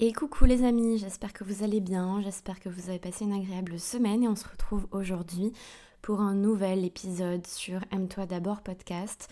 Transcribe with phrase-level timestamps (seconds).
[0.00, 3.32] Et coucou les amis, j'espère que vous allez bien, j'espère que vous avez passé une
[3.32, 5.52] agréable semaine et on se retrouve aujourd'hui
[6.02, 9.28] pour un nouvel épisode sur Aime-toi d'abord podcast.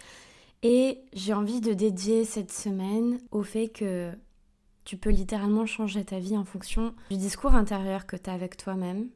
[0.64, 4.10] Et j'ai envie de dédier cette semaine au fait que
[4.84, 8.56] tu peux littéralement changer ta vie en fonction du discours intérieur que tu as avec
[8.56, 9.08] toi-même,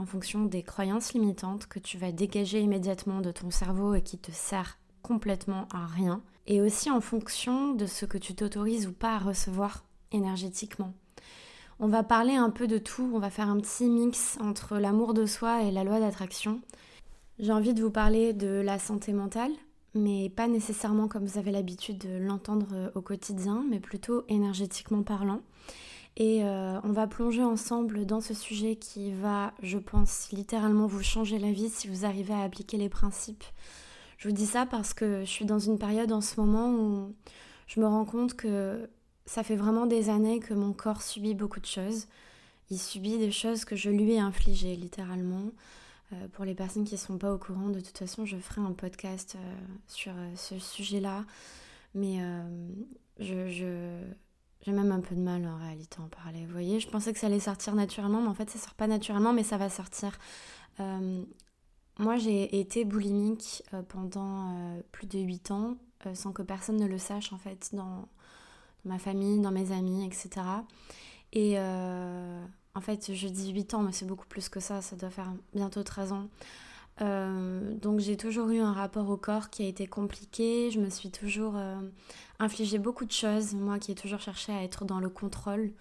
[0.00, 4.16] en fonction des croyances limitantes que tu vas dégager immédiatement de ton cerveau et qui
[4.16, 8.92] te sert complètement à rien, et aussi en fonction de ce que tu t'autorises ou
[8.92, 9.84] pas à recevoir
[10.16, 10.92] énergétiquement.
[11.78, 15.12] On va parler un peu de tout, on va faire un petit mix entre l'amour
[15.12, 16.60] de soi et la loi d'attraction.
[17.38, 19.52] J'ai envie de vous parler de la santé mentale,
[19.94, 25.02] mais pas nécessairement comme vous avez l'habitude de l'entendre euh, au quotidien, mais plutôt énergétiquement
[25.02, 25.42] parlant.
[26.16, 31.02] Et euh, on va plonger ensemble dans ce sujet qui va, je pense, littéralement vous
[31.02, 33.44] changer la vie si vous arrivez à appliquer les principes.
[34.16, 37.14] Je vous dis ça parce que je suis dans une période en ce moment où
[37.66, 38.88] je me rends compte que
[39.26, 42.06] ça fait vraiment des années que mon corps subit beaucoup de choses.
[42.70, 45.50] Il subit des choses que je lui ai infligées, littéralement.
[46.12, 48.60] Euh, pour les personnes qui ne sont pas au courant, de toute façon, je ferai
[48.60, 49.54] un podcast euh,
[49.88, 51.24] sur euh, ce sujet-là.
[51.94, 52.18] Mais
[53.18, 53.48] je,
[54.60, 56.44] j'ai même un peu de mal en réalité à en parler.
[56.44, 58.86] Vous voyez, je pensais que ça allait sortir naturellement, mais en fait, ça sort pas
[58.86, 60.18] naturellement, mais ça va sortir.
[60.78, 65.78] moi, j'ai été boulimique pendant plus de 8 ans,
[66.12, 67.74] sans que personne ne le sache, en fait,
[68.86, 70.30] ma famille, dans mes amis, etc.
[71.32, 74.96] Et euh, en fait, je dis 8 ans, mais c'est beaucoup plus que ça, ça
[74.96, 76.28] doit faire bientôt 13 ans.
[77.02, 80.88] Euh, donc j'ai toujours eu un rapport au corps qui a été compliqué, je me
[80.88, 81.76] suis toujours euh,
[82.38, 85.72] infligé beaucoup de choses, moi qui ai toujours cherché à être dans le contrôle,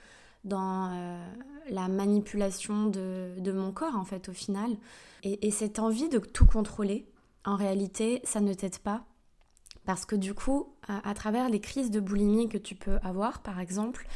[0.44, 1.17] dans
[1.69, 4.75] la manipulation de, mon corps en fait au final.
[5.23, 7.08] Et cette envie de tout contrôler,
[7.45, 9.06] en réalité, ça ne t'aide pas
[9.86, 13.59] parce que du coup, à, travers les crises de boulimie que tu peux avoir, par
[13.59, 14.08] exemple,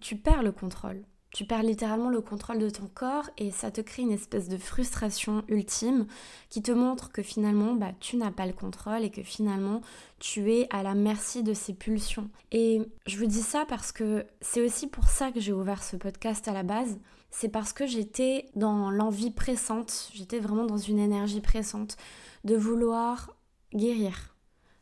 [0.00, 1.02] tu perds le contrôle.
[1.30, 4.56] Tu perds littéralement le contrôle de ton corps et ça te crée une espèce de
[4.56, 6.06] frustration ultime
[6.48, 9.82] qui te montre que finalement bah, tu n'as pas le contrôle et que finalement
[10.20, 12.30] tu es à la merci de ces pulsions.
[12.50, 15.96] Et je vous dis ça parce que c'est aussi pour ça que j'ai ouvert ce
[15.96, 16.98] podcast à la base.
[17.30, 21.98] C'est parce que j'étais dans l'envie pressante, j'étais vraiment dans une énergie pressante
[22.44, 23.36] de vouloir
[23.74, 24.34] guérir,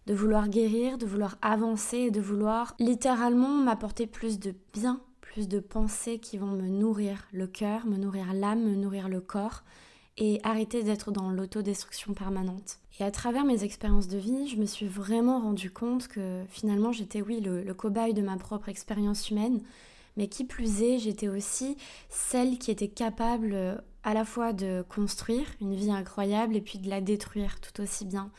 [0.07, 5.61] de vouloir guérir, de vouloir avancer, de vouloir littéralement m'apporter plus de bien, plus de
[5.61, 9.63] pensées qui vont me nourrir le cœur, me nourrir l'âme, me nourrir le corps
[10.17, 12.79] et arrêter d'être dans l'autodestruction permanente.
[12.99, 16.93] Et à travers mes expériences de vie, je me suis vraiment rendu compte que finalement
[16.93, 19.61] j'étais oui le, cobaye de ma propre expérience humaine,
[20.17, 21.77] mais qui plus est, j'étais aussi
[22.09, 26.79] celle qui était capable euh, à la fois de construire une vie incroyable et puis
[26.79, 28.31] de la détruire tout aussi bien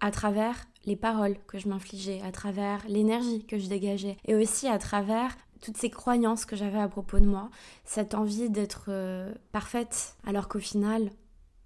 [0.00, 4.66] à travers les paroles que je m'infligeais, à travers l'énergie que je dégageais et aussi
[4.66, 7.50] à travers toutes ces croyances que j'avais à propos de moi,
[7.84, 11.10] cette envie d'être euh, parfaite, alors qu'au final,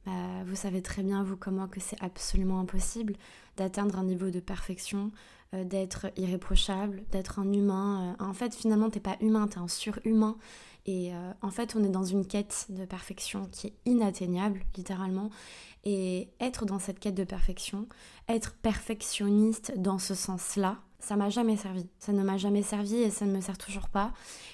[0.05, 0.13] bah,
[0.47, 3.15] vous savez très bien, vous comme moi, que c'est absolument impossible
[3.57, 5.13] d'atteindre un niveau de perfection,
[5.63, 8.17] d'être irréprochable, d'être un humain.
[8.21, 10.37] Euh, en fait, finalement, t'es pas humain, t'es un surhumain.
[10.87, 15.31] Et en fait, on est dans une quête de perfection qui est inatteignable, littéralement.
[15.85, 17.89] Et être dans cette quête de perfection,
[18.29, 21.87] être perfectionniste dans ce sens-là, ça m'a jamais servi.
[21.99, 24.13] Ça ne m'a jamais servi et ça ne me sert toujours pas.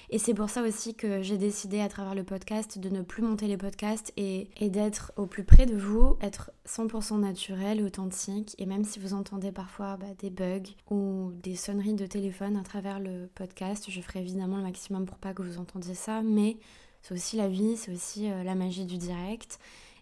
[0.09, 3.23] Et c'est pour ça aussi que j'ai décidé à travers le podcast de ne plus
[3.23, 8.55] monter les podcasts et, d'être au plus près de vous, être 100% naturel, authentique.
[8.57, 12.63] Et même si vous entendez parfois bah, des bugs ou des sonneries de téléphone à
[12.63, 16.21] travers le podcast, je ferai évidemment le maximum pour pas que vous entendiez ça.
[16.21, 16.57] Mais
[17.01, 19.57] c'est aussi la vie, c'est aussi euh, la magie du direct.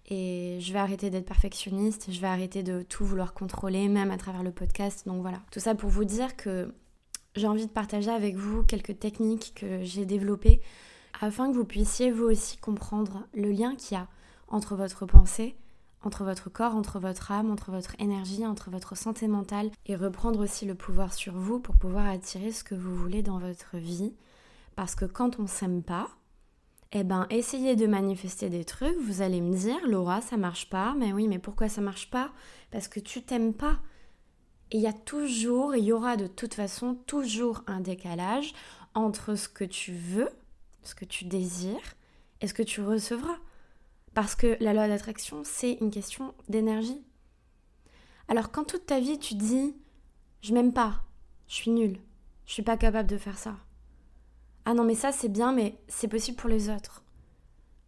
[0.08, 4.18] Et je vais arrêter d'être perfectionniste, je vais arrêter de tout vouloir contrôler, même à
[4.18, 5.06] travers le podcast.
[5.06, 5.42] Donc voilà.
[5.52, 6.74] Tout ça pour vous dire que
[7.36, 10.62] j'ai envie de partager avec vous quelques techniques que j'ai développées
[11.22, 14.08] afin que vous puissiez vous aussi comprendre le lien qu'il y a
[14.48, 15.56] entre votre pensée,
[16.02, 20.40] entre votre corps, entre votre âme, entre votre énergie, entre votre santé mentale et reprendre
[20.40, 24.14] aussi le pouvoir sur vous pour pouvoir attirer ce que vous voulez dans votre vie.
[24.76, 26.10] Parce que quand on s'aime pas,
[26.92, 28.98] eh ben, essayez de manifester des trucs.
[28.98, 30.96] Vous allez me dire, Laura, ça marche pas.
[30.98, 32.32] Mais oui, mais pourquoi ça marche pas?
[32.72, 33.80] Parce que tu t'aimes pas.
[34.72, 38.54] Il y a toujours, il y aura de toute façon toujours un décalage
[38.94, 40.30] entre ce que tu veux,
[40.84, 41.96] ce que tu désires
[42.42, 43.38] et ce que tu recevras.
[44.14, 47.02] Parce que la loi d'attraction, c'est une question d'énergie.
[48.28, 49.76] Alors quand toute ta vie tu dis,
[50.42, 51.04] je m'aime pas,
[51.48, 52.00] je suis nulle,
[52.46, 53.56] je suis pas capable de faire ça,
[54.70, 57.04] ah non mais ça c'est bien mais c'est possible pour les autres.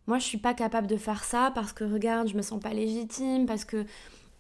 [0.08, 2.74] Moi je suis pas capable de faire ça parce que regarde, je me sens pas
[2.74, 3.86] légitime parce que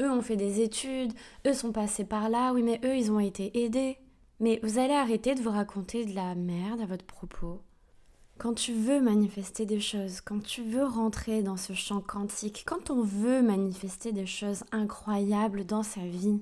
[0.01, 1.13] eux ont fait des études,
[1.45, 3.99] eux sont passés par là, oui mais eux ils ont été aidés.
[4.39, 7.61] Mais vous allez arrêter de vous raconter de la merde à votre propos.
[8.39, 12.89] quand tu veux manifester des choses, quand tu veux rentrer dans ce champ quantique, quand
[12.89, 16.41] on veut manifester des choses incroyables dans sa vie,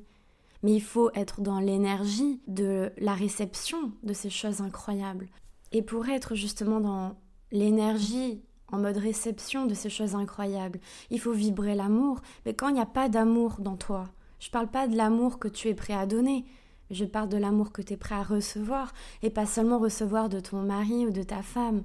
[0.63, 5.27] mais il faut être dans l'énergie de la réception de ces choses incroyables.
[5.71, 7.16] Et pour être justement dans
[7.51, 10.80] l'énergie en mode réception de ces choses incroyables,
[11.10, 12.21] il faut vibrer l'amour.
[12.45, 15.48] Mais quand il n'y a pas d'amour dans toi, je parle pas de l'amour que
[15.48, 16.45] tu es prêt à donner,
[16.92, 20.39] je parle de l'amour que tu es prêt à recevoir, et pas seulement recevoir de
[20.39, 21.83] ton mari ou de ta femme,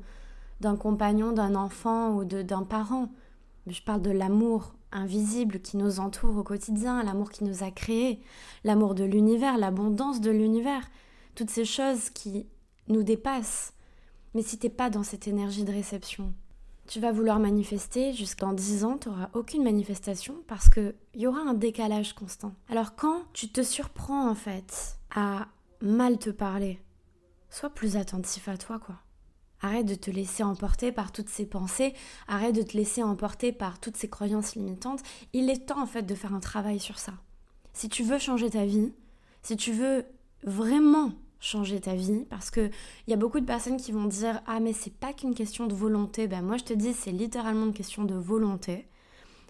[0.60, 3.08] d'un compagnon, d'un enfant ou d'un parent.
[3.66, 8.20] Je parle de l'amour invisible qui nous entoure au quotidien, l'amour qui nous a créés,
[8.62, 10.88] l'amour de l'univers, l'abondance de l'univers,
[11.34, 12.46] toutes ces choses qui
[12.88, 13.73] nous dépassent.
[14.34, 16.34] Mais si t'es pas dans cette énergie de réception,
[16.86, 21.40] tu vas vouloir manifester jusqu'en 10 ans, tu n'auras aucune manifestation parce qu'il y aura
[21.40, 22.52] un décalage constant.
[22.68, 25.48] Alors quand tu te surprends en fait à
[25.80, 26.80] mal te parler,
[27.48, 28.96] sois plus attentif à toi quoi.
[29.62, 31.94] Arrête de te laisser emporter par toutes ces pensées,
[32.28, 35.00] arrête de te laisser emporter par toutes ces croyances limitantes.
[35.32, 37.14] Il est temps en fait de faire un travail sur ça.
[37.72, 38.92] Si tu veux changer ta vie,
[39.42, 40.04] si tu veux
[40.42, 41.12] vraiment
[41.44, 42.70] changer ta vie, parce que
[43.06, 45.66] il y a beaucoup de personnes qui vont dire ah mais c'est pas qu'une question
[45.66, 46.26] de volonté.
[46.26, 48.88] Ben moi je te dis c'est littéralement une question de volonté.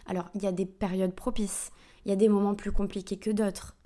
[0.06, 1.70] Alors il y a des périodes propices,
[2.04, 3.76] il y a des moments plus compliqués que d'autres.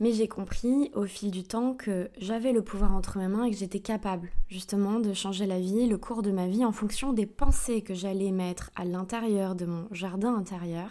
[0.00, 3.50] Mais j'ai compris au fil du temps que j'avais le pouvoir entre mes mains et
[3.52, 7.12] que j'étais capable justement de changer la vie, le cours de ma vie en fonction
[7.12, 10.90] des pensées que j'allais mettre à l'intérieur de mon jardin intérieur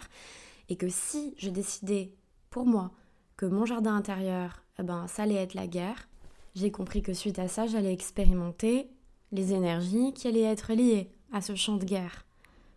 [0.70, 2.14] et que si je décidais
[2.50, 2.92] pour moi
[3.36, 6.08] que mon jardin intérieur, eh ben, ça allait être la guerre,
[6.54, 8.88] j'ai compris que suite à ça, j'allais expérimenter
[9.32, 12.24] les énergies qui allaient être liées à ce champ de guerre,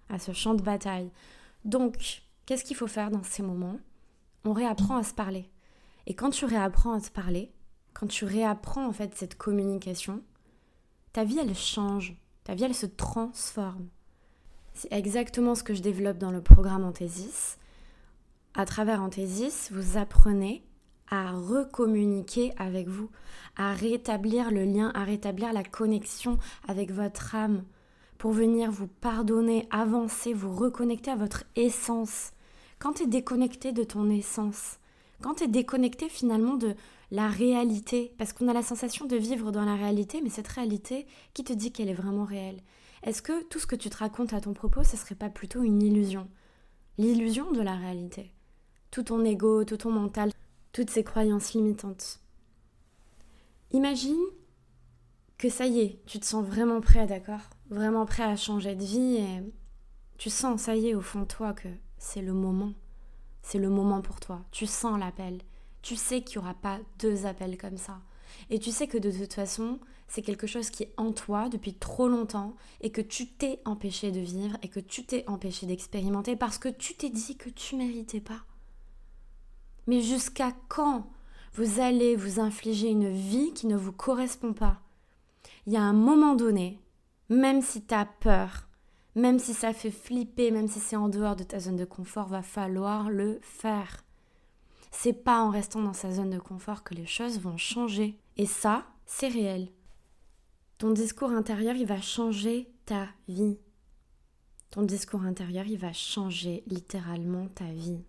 [0.09, 1.11] à ce champ de bataille.
[1.65, 3.79] Donc, qu'est-ce qu'il faut faire dans ces moments?
[4.45, 5.49] On réapprend à se parler
[6.07, 7.51] et quand tu réapprends à te parler,
[7.93, 10.23] quand tu réapprends en fait cette communication,
[11.11, 12.15] ta vie elle change,
[12.45, 13.89] ta vie elle se transforme.
[14.73, 17.57] C'est exactement ce que je développe dans le programme Anthésis.
[18.53, 20.63] À travers Anthésis, vous apprenez
[21.09, 23.09] à recommuniquer avec vous,
[23.55, 26.37] à rétablir le lien, à rétablir la connexion
[26.67, 27.63] avec votre âme,
[28.17, 32.31] pour venir vous pardonner, avancer, vous reconnecter à votre essence.
[32.79, 34.79] Quand tu es déconnecté de ton essence,
[35.21, 36.75] quand tu es déconnecté finalement de
[37.11, 41.07] la réalité, parce qu'on a la sensation de vivre dans la réalité, mais cette réalité,
[41.33, 42.61] qui te dit qu'elle est vraiment réelle
[43.03, 45.63] Est-ce que tout ce que tu te racontes à ton propos, ce serait pas plutôt
[45.63, 46.27] une illusion?
[46.97, 48.31] L'illusion de la réalité.
[48.91, 50.31] Tout ton ego, tout ton mental,
[50.77, 52.19] toutes ces croyances limitantes.
[53.71, 54.23] Imagine
[55.39, 58.83] que ça y est, tu te sens vraiment prêt, d'accord Vraiment prêt à changer de
[58.83, 59.43] vie et
[60.19, 62.73] tu sens, ça y est, au fond de toi, que c'est le moment
[63.41, 64.41] c'est le moment pour toi.
[64.51, 65.39] Tu sens l'appel.
[65.81, 68.01] Tu sais qu'il n'y aura pas deux appels comme ça.
[68.49, 71.73] Et tu sais que de toute façon, c'est quelque chose qui est en toi depuis
[71.73, 76.35] trop longtemps et que tu t'es empêché de vivre et que tu t'es empêché d'expérimenter
[76.35, 78.43] parce que tu t'es dit que tu méritais pas.
[79.87, 81.09] Mais jusqu'à quand
[81.53, 84.81] vous allez vous infliger une vie qui ne vous correspond pas?
[85.65, 86.79] Il y a un moment donné,
[87.29, 88.67] même si tu as peur,
[89.15, 92.27] même si ça fait flipper, même si c'est en dehors de ta zone de confort,
[92.27, 94.03] va falloir le faire.
[94.91, 98.19] C'est pas en restant dans sa zone de confort que les choses vont changer.
[98.37, 99.69] Et ça, c'est réel.
[100.77, 103.57] Ton discours intérieur, il va changer ta vie.
[104.69, 108.03] Ton discours intérieur, il va changer littéralement ta vie.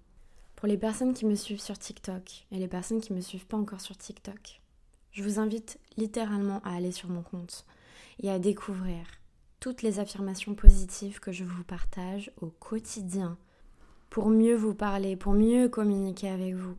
[0.58, 3.46] Pour les personnes qui me suivent sur TikTok et les personnes qui ne me suivent
[3.46, 4.60] pas encore sur TikTok,
[5.12, 7.64] je vous invite littéralement à aller sur mon compte
[8.24, 9.06] et à découvrir
[9.60, 13.38] toutes les affirmations positives que je vous partage au quotidien
[14.10, 16.74] pour mieux vous parler, pour mieux communiquer avec vous.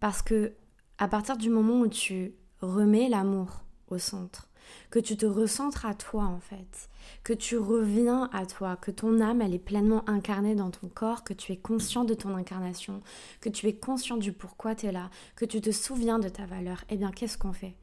[0.00, 0.52] Parce que
[0.98, 4.47] à partir du moment où tu remets l'amour au centre,
[4.90, 6.88] que tu te recentres à toi en fait,
[7.24, 11.24] que tu reviens à toi, que ton âme elle est pleinement incarnée dans ton corps,
[11.24, 13.02] que tu es conscient de ton incarnation,
[13.40, 16.46] que tu es conscient du pourquoi tu es là, que tu te souviens de ta
[16.46, 17.74] valeur, eh bien qu'est-ce qu'on fait?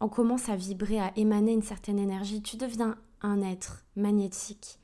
[0.00, 4.78] On commence à vibrer, à émaner une certaine énergie, tu deviens un être magnétique.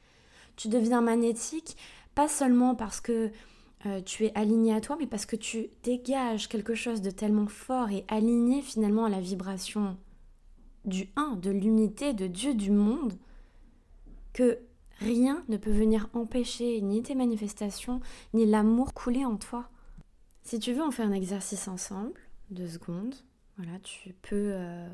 [0.57, 1.76] Tu deviens magnétique
[2.14, 3.30] pas seulement parce que
[3.87, 7.47] euh, tu es aligné à toi, mais parce que tu dégages quelque chose de tellement
[7.47, 9.97] fort et aligné finalement à la vibration
[10.85, 13.14] du un, de l'unité, de Dieu, du monde,
[14.32, 14.58] que
[15.00, 18.00] rien ne peut venir empêcher ni tes manifestations,
[18.35, 19.68] ni l'amour couler en toi.
[20.42, 22.20] Si tu veux, on fait un exercice ensemble,
[22.50, 23.14] deux secondes.
[23.56, 24.88] Voilà, tu peux euh,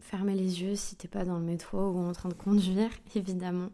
[0.00, 3.70] fermer les yeux si t'es pas dans le métro ou en train de conduire, évidemment.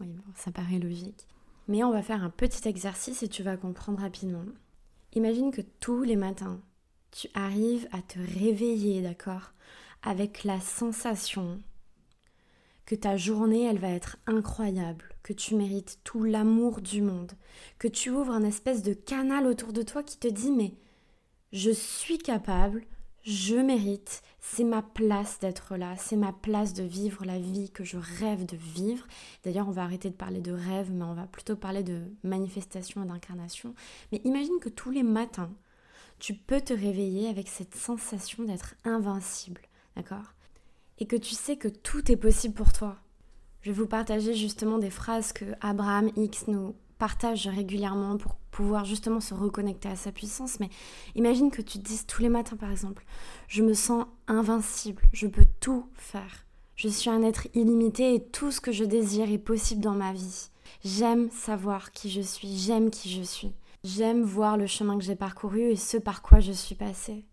[0.00, 1.26] Oui, ça paraît logique.
[1.68, 4.44] Mais on va faire un petit exercice et tu vas comprendre rapidement.
[5.14, 6.60] Imagine que tous les matins,
[7.10, 9.52] tu arrives à te réveiller, d'accord?
[10.02, 11.60] Avec la sensation
[12.86, 17.32] que ta journée, elle va être incroyable, que tu mérites tout l'amour du monde,
[17.78, 20.74] que tu ouvres un espèce de canal autour de toi qui te dit mais
[21.52, 22.82] je suis capable,
[23.22, 27.84] je mérite, c'est ma place d'être là, c'est ma place de vivre la vie que
[27.84, 29.06] je rêve de vivre.
[29.44, 33.04] D'ailleurs, on va arrêter de parler de rêve, mais on va plutôt parler de manifestation
[33.04, 33.74] et d'incarnation.
[34.10, 35.52] Mais imagine que tous les matins,
[36.18, 39.60] tu peux te réveiller avec cette sensation d'être invincible,
[39.96, 40.34] d'accord?
[40.98, 42.96] Et que tu sais que tout est possible pour toi.
[43.62, 48.84] Je vais vous partager justement des phrases que Abraham X nous partage régulièrement pour pouvoir
[48.84, 50.60] justement se reconnecter à sa puissance.
[50.60, 50.68] Mais
[51.16, 53.04] imagine que tu te dises tous les matins, par exemple,
[53.48, 56.46] je me sens invincible, je peux tout faire.
[56.76, 60.12] Je suis un être illimité et tout ce que je désire est possible dans ma
[60.12, 60.48] vie.
[60.84, 63.52] J'aime savoir qui je suis, j'aime qui je suis.
[63.84, 67.24] J'aime voir le chemin que j'ai parcouru et ce par quoi je suis passée.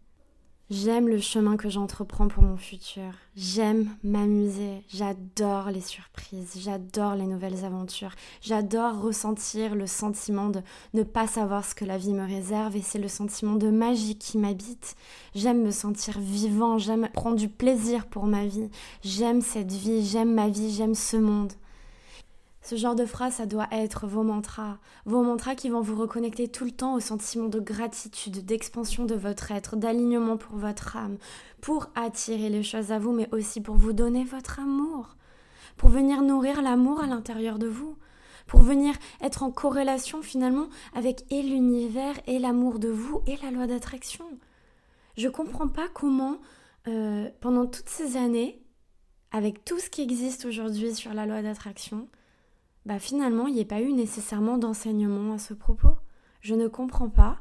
[0.72, 3.12] J'aime le chemin que j'entreprends pour mon futur.
[3.36, 4.84] J'aime m'amuser.
[4.88, 6.60] J'adore les surprises.
[6.60, 8.14] J'adore les nouvelles aventures.
[8.40, 10.62] J'adore ressentir le sentiment de
[10.94, 14.16] ne pas savoir ce que la vie me réserve et c'est le sentiment de magie
[14.16, 14.96] qui m'habite.
[15.34, 16.78] J'aime me sentir vivant.
[16.78, 18.70] J'aime prendre du plaisir pour ma vie.
[19.04, 20.06] J'aime cette vie.
[20.06, 20.72] J'aime ma vie.
[20.72, 21.54] J'aime ce monde.
[22.62, 24.78] Ce genre de phrase, ça doit être vos mantras.
[25.06, 29.16] Vos mantras qui vont vous reconnecter tout le temps au sentiment de gratitude, d'expansion de
[29.16, 31.18] votre être, d'alignement pour votre âme,
[31.62, 35.16] pour attirer les choses à vous, mais aussi pour vous donner votre amour,
[35.78, 37.98] pour venir nourrir l'amour à l'intérieur de vous,
[38.46, 43.52] pour venir être en corrélation finalement avec et l'univers et l'amour de vous et la
[43.52, 44.26] loi d'attraction.
[45.18, 46.38] Je ne comprends pas comment,
[46.88, 48.62] euh, pendant toutes ces années,
[49.32, 52.08] avec tout ce qui existe aujourd'hui sur la loi d'attraction,
[52.90, 55.96] bah finalement, il n'y a pas eu nécessairement d'enseignement à ce propos.
[56.42, 57.40] Je ne comprends pas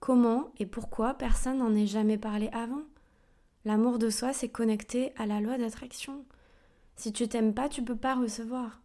[0.00, 2.82] comment et pourquoi personne n'en ait jamais parlé avant.
[3.64, 6.26] L'amour de soi, c'est connecté à la loi d'attraction.
[6.94, 8.82] Si tu t'aimes pas, tu peux pas recevoir.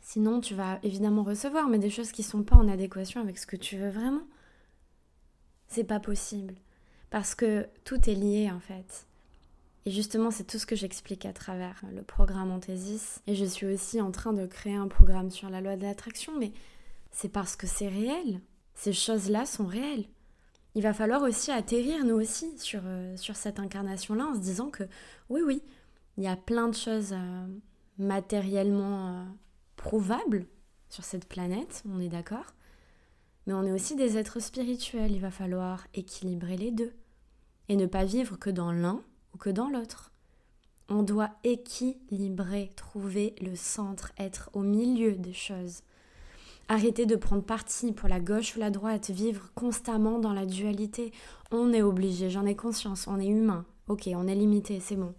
[0.00, 3.46] Sinon, tu vas évidemment recevoir, mais des choses qui sont pas en adéquation avec ce
[3.46, 4.26] que tu veux vraiment.
[5.68, 6.56] C'est pas possible.
[7.10, 9.06] Parce que tout est lié en fait.
[9.88, 13.22] Et justement, c'est tout ce que j'explique à travers le programme Anthesis.
[13.26, 16.38] Et je suis aussi en train de créer un programme sur la loi de l'attraction,
[16.38, 16.52] mais
[17.10, 18.42] c'est parce que c'est réel.
[18.74, 20.04] Ces choses-là sont réelles.
[20.74, 24.84] Il va falloir aussi atterrir, nous aussi, sur, euh, cette incarnation-là, en se disant que
[25.30, 25.62] oui, oui,
[26.18, 27.46] il y a plein de choses euh,
[27.96, 29.24] matériellement euh,
[29.76, 30.44] prouvables
[30.90, 32.52] sur cette planète, on est d'accord.
[33.46, 36.92] Mais on est aussi des êtres spirituels, il va falloir équilibrer les deux.
[37.70, 39.02] Et ne pas vivre que dans l'un
[39.38, 40.12] que dans l'autre.
[40.88, 45.82] On doit équilibrer, trouver le centre, être au milieu des choses.
[46.68, 51.12] Arrêter de prendre parti pour la gauche ou la droite, vivre constamment dans la dualité.
[51.50, 53.64] On est obligé, j'en ai conscience, on est humain.
[53.88, 55.14] Ok, on est limité, c'est bon.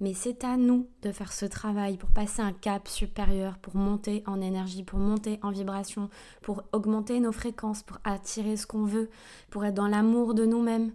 [0.00, 4.22] Mais c'est à nous de faire ce travail pour passer un cap supérieur, pour monter
[4.26, 6.10] en énergie, pour monter en vibration,
[6.42, 9.08] pour augmenter nos fréquences, pour attirer ce qu'on veut,
[9.48, 10.92] pour être dans l'amour de nous-mêmes.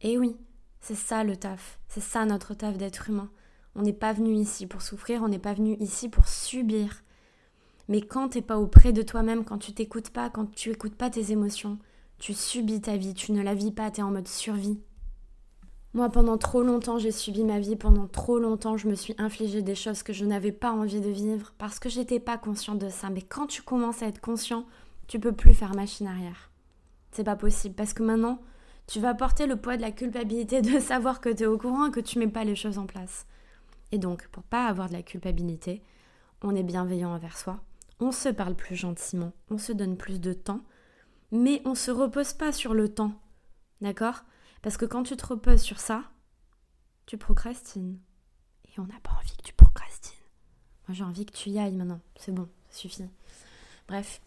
[0.00, 0.36] Et oui,
[0.82, 3.30] c'est ça le taf, c'est ça notre taf d'être humain.
[3.76, 7.02] On n'est pas venu ici pour souffrir, on n'est pas venu ici pour subir.
[7.88, 11.08] Mais quand t'es pas auprès de toi-même, quand tu t'écoutes pas, quand tu écoutes pas
[11.08, 11.78] tes émotions,
[12.18, 14.80] tu subis ta vie, tu ne la vis pas, tu es en mode survie.
[15.94, 19.62] Moi, pendant trop longtemps, j'ai subi ma vie, pendant trop longtemps, je me suis infligé
[19.62, 22.88] des choses que je n'avais pas envie de vivre parce que j'étais pas consciente de
[22.88, 23.08] ça.
[23.08, 24.66] Mais quand tu commences à être conscient,
[25.06, 26.50] tu peux plus faire machine arrière.
[27.12, 28.40] C'est pas possible parce que maintenant,
[28.92, 31.86] tu vas porter le poids de la culpabilité de savoir que tu es au courant
[31.86, 33.26] et que tu mets pas les choses en place.
[33.90, 35.82] Et donc, pour pas avoir de la culpabilité,
[36.42, 37.64] on est bienveillant envers soi,
[38.00, 40.60] on se parle plus gentiment, on se donne plus de temps,
[41.30, 43.14] mais on se repose pas sur le temps.
[43.80, 44.24] D'accord?
[44.60, 46.04] Parce que quand tu te reposes sur ça,
[47.06, 47.98] tu procrastines.
[48.66, 50.12] Et on n'a pas envie que tu procrastines.
[50.86, 52.00] Moi, j'ai envie que tu y ailles maintenant.
[52.16, 53.04] C'est bon, ça suffit.
[53.88, 54.20] Bref,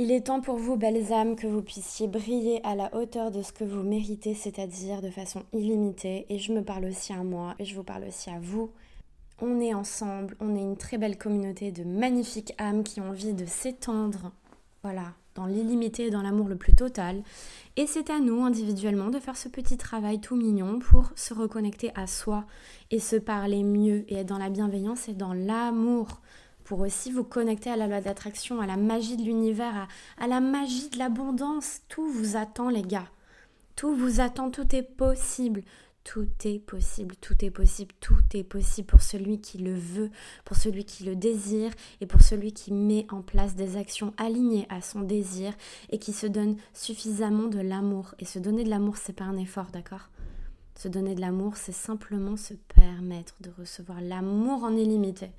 [0.00, 3.42] il est temps pour vous, belles âmes, que vous puissiez briller à la hauteur de
[3.42, 6.24] ce que vous méritez, c'est-à-dire de façon illimitée.
[6.28, 8.70] Et je me parle aussi à moi, et je vous parle aussi à vous.
[9.40, 13.34] On est ensemble, on est une très belle communauté de magnifiques âmes qui ont envie
[13.34, 14.30] de s'étendre,
[14.84, 17.22] voilà, dans l'illimité et dans l'amour le plus total.
[17.76, 21.90] Et c'est à nous, individuellement, de faire ce petit travail tout mignon pour se reconnecter
[21.96, 22.44] à soi
[22.92, 26.20] et se parler mieux et être dans la bienveillance et dans l'amour
[26.68, 30.40] pour aussi vous connecter à la loi d'attraction, à la magie de l'univers, à, la
[30.40, 31.80] magie de l'abondance.
[31.88, 33.08] Tout vous attend les gars.
[33.74, 35.62] Tout vous attend, tout est possible.
[36.04, 40.10] Tout est possible, tout est possible, tout est possible pour celui qui le veut,
[40.44, 41.70] pour celui qui le désire
[42.02, 45.54] et pour celui qui met en place des actions alignées à son désir
[45.88, 48.14] et qui se donne suffisamment de l'amour.
[48.18, 50.10] Et se donner de l'amour, c'est pas un effort, d'accord?
[50.78, 55.32] Se donner de l'amour, c'est simplement se permettre de recevoir l'amour en illimité.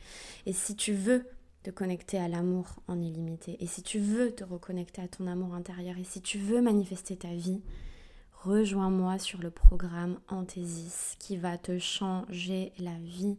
[0.46, 1.26] Et si tu veux
[1.64, 5.54] te connecter à l'amour en illimité, et si tu veux te reconnecter à ton amour
[5.54, 7.62] intérieur, et si tu veux manifester ta vie,
[8.44, 13.38] rejoins-moi sur le programme Anthésis qui va te changer la vie.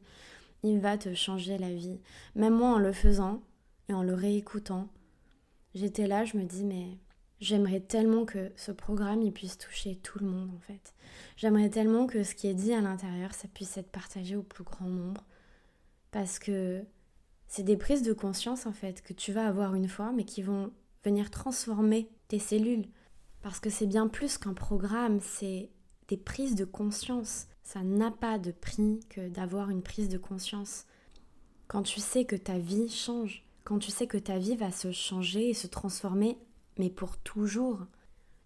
[0.62, 2.00] Il va te changer la vie.
[2.34, 3.42] Même moi en le faisant
[3.90, 4.88] et en le réécoutant,
[5.74, 6.96] j'étais là, je me dis mais
[7.40, 10.94] j'aimerais tellement que ce programme il puisse toucher tout le monde en fait.
[11.36, 14.64] J'aimerais tellement que ce qui est dit à l'intérieur, ça puisse être partagé au plus
[14.64, 15.24] grand nombre
[16.10, 16.82] parce que
[17.48, 20.42] c'est des prises de conscience en fait que tu vas avoir une fois mais qui
[20.42, 20.72] vont
[21.04, 22.86] venir transformer tes cellules
[23.42, 25.70] parce que c'est bien plus qu'un programme, c'est
[26.08, 27.46] des prises de conscience.
[27.62, 30.84] Ça n'a pas de prix que d'avoir une prise de conscience.
[31.68, 34.92] Quand tu sais que ta vie change, quand tu sais que ta vie va se
[34.92, 36.36] changer et se transformer,
[36.80, 37.80] mais pour toujours,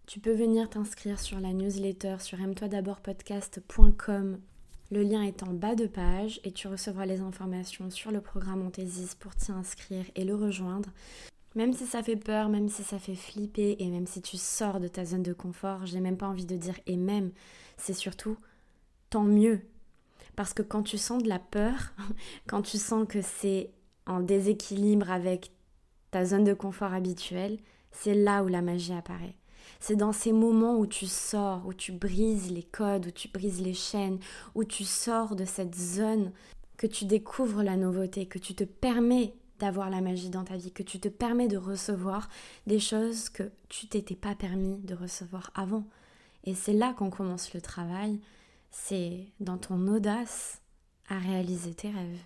[0.09, 4.41] tu peux venir t'inscrire sur la newsletter sur aime-toi d'abord podcast.com.
[4.91, 8.67] Le lien est en bas de page et tu recevras les informations sur le programme
[8.67, 10.91] Anthésis pour t'y inscrire et le rejoindre.
[11.55, 14.81] Même si ça fait peur, même si ça fait flipper et même si tu sors
[14.81, 17.31] de ta zone de confort, j'ai même pas envie de dire et même,
[17.77, 18.37] c'est surtout
[19.11, 19.61] tant mieux.
[20.35, 21.93] Parce que quand tu sens de la peur,
[22.49, 23.71] quand tu sens que c'est
[24.07, 25.53] en déséquilibre avec
[26.11, 27.61] ta zone de confort habituelle,
[27.95, 29.37] c'est là où la magie apparaît.
[29.81, 33.61] C'est dans ces moments où tu sors, où tu brises les codes, où tu brises
[33.61, 34.19] les chaînes,
[34.55, 36.33] où tu sors de cette zone
[36.77, 40.73] que tu découvres la nouveauté, que tu te permets d'avoir la magie dans ta vie,
[40.73, 42.29] que tu te permets de recevoir
[42.67, 45.85] des choses que tu t'étais pas permis de recevoir avant.
[46.45, 48.21] Et c'est là qu'on commence le travail,
[48.71, 50.61] c'est dans ton audace
[51.09, 52.21] à réaliser tes rêves.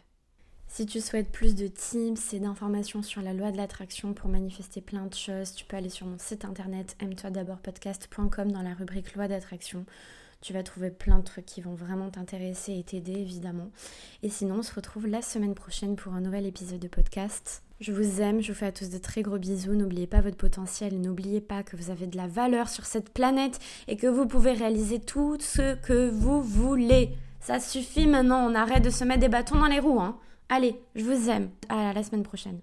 [0.70, 4.80] Si tu souhaites plus de tips et d'informations sur la loi de l'attraction pour manifester
[4.80, 8.74] plein de choses, tu peux aller sur mon site internet aime-toi d'abord podcast.com dans la
[8.74, 9.86] rubrique loi d'attraction.
[10.40, 13.70] Tu vas trouver plein de trucs qui vont vraiment t'intéresser et t'aider évidemment.
[14.22, 17.62] Et sinon, on se retrouve la semaine prochaine pour un nouvel épisode de podcast.
[17.80, 19.74] Je vous aime, je vous fais à tous de très gros bisous.
[19.74, 23.58] N'oubliez pas votre potentiel, n'oubliez pas que vous avez de la valeur sur cette planète
[23.88, 27.10] et que vous pouvez réaliser tout ce que vous voulez.
[27.40, 30.00] Ça suffit maintenant, on arrête de se mettre des bâtons dans les roues.
[30.00, 30.18] Hein.
[30.48, 31.50] Allez, je vous aime.
[31.68, 32.60] À la semaine prochaine.